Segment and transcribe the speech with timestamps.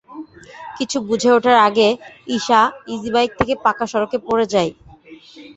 [0.77, 1.87] কিছু বুঝে ওঠার আগে
[2.37, 2.59] ইশা
[2.93, 4.71] ইজিবাইক থেকে পাকা সড়কে পড়ে যায়।